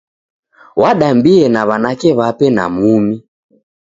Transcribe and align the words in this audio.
Wadambie 0.81 1.39
na 1.53 1.61
w'anake 1.69 2.09
w'ape 2.19 2.47
na 2.57 2.65
mumi. 2.75 3.15